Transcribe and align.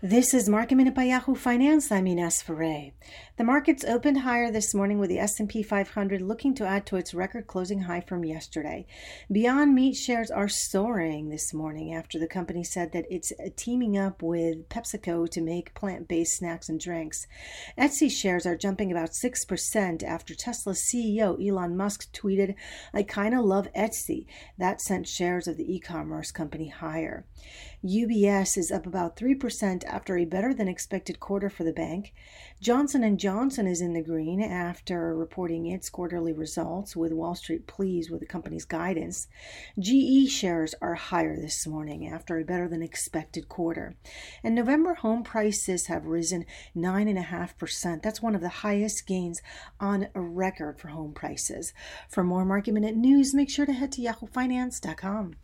This 0.00 0.32
is 0.32 0.48
Market 0.48 0.76
Minute 0.76 0.94
by 0.94 1.02
Yahoo 1.06 1.34
Finance. 1.34 1.90
I'm 1.90 2.06
Ines 2.06 2.40
Ferre. 2.40 2.92
The 3.36 3.42
markets 3.42 3.84
opened 3.84 4.18
higher 4.18 4.48
this 4.48 4.72
morning 4.72 5.00
with 5.00 5.08
the 5.10 5.18
S&P 5.18 5.60
500 5.60 6.22
looking 6.22 6.54
to 6.54 6.64
add 6.64 6.86
to 6.86 6.96
its 6.96 7.14
record 7.14 7.48
closing 7.48 7.80
high 7.80 8.02
from 8.02 8.24
yesterday. 8.24 8.86
Beyond 9.30 9.74
Meat 9.74 9.96
shares 9.96 10.30
are 10.30 10.48
soaring 10.48 11.30
this 11.30 11.52
morning 11.52 11.92
after 11.92 12.16
the 12.16 12.28
company 12.28 12.62
said 12.62 12.92
that 12.92 13.06
it's 13.10 13.32
teaming 13.56 13.98
up 13.98 14.22
with 14.22 14.68
PepsiCo 14.68 15.28
to 15.30 15.40
make 15.40 15.74
plant-based 15.74 16.36
snacks 16.36 16.68
and 16.68 16.78
drinks. 16.78 17.26
Etsy 17.76 18.08
shares 18.08 18.46
are 18.46 18.56
jumping 18.56 18.92
about 18.92 19.10
6% 19.14 20.04
after 20.04 20.32
Tesla 20.32 20.74
CEO 20.74 21.36
Elon 21.44 21.76
Musk 21.76 22.12
tweeted, 22.12 22.54
"I 22.94 23.02
kind 23.02 23.34
of 23.34 23.44
love 23.44 23.66
Etsy." 23.76 24.26
That 24.58 24.80
sent 24.80 25.08
shares 25.08 25.48
of 25.48 25.56
the 25.56 25.74
e-commerce 25.74 26.30
company 26.30 26.68
higher. 26.68 27.26
UBS 27.82 28.56
is 28.56 28.70
up 28.70 28.86
about 28.86 29.16
3% 29.16 29.84
after 29.88 30.16
a 30.16 30.24
better 30.24 30.54
than 30.54 30.68
expected 30.68 31.20
quarter 31.20 31.50
for 31.50 31.64
the 31.64 31.72
bank. 31.72 32.12
Johnson 32.60 33.16
& 33.16 33.18
Johnson 33.18 33.66
is 33.66 33.80
in 33.80 33.92
the 33.92 34.02
green 34.02 34.42
after 34.42 35.14
reporting 35.14 35.66
its 35.66 35.88
quarterly 35.88 36.32
results 36.32 36.94
with 36.94 37.12
Wall 37.12 37.34
Street 37.34 37.66
pleased 37.66 38.10
with 38.10 38.20
the 38.20 38.26
company's 38.26 38.64
guidance. 38.64 39.28
GE 39.78 40.28
shares 40.28 40.74
are 40.80 40.94
higher 40.94 41.36
this 41.36 41.66
morning 41.66 42.06
after 42.06 42.38
a 42.38 42.44
better 42.44 42.68
than 42.68 42.82
expected 42.82 43.48
quarter. 43.48 43.96
And 44.44 44.54
November 44.54 44.94
home 44.94 45.22
prices 45.22 45.86
have 45.86 46.06
risen 46.06 46.44
9.5%. 46.76 48.02
That's 48.02 48.22
one 48.22 48.34
of 48.34 48.40
the 48.40 48.48
highest 48.48 49.06
gains 49.06 49.40
on 49.80 50.08
record 50.14 50.78
for 50.78 50.88
home 50.88 51.12
prices. 51.12 51.72
For 52.08 52.24
more 52.24 52.44
market 52.44 52.74
minute 52.74 52.96
news, 52.96 53.34
make 53.34 53.50
sure 53.50 53.66
to 53.66 53.72
head 53.72 53.92
to 53.92 54.02
yahoofinance.com. 54.02 55.34